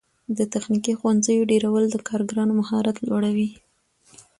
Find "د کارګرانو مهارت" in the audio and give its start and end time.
1.89-2.95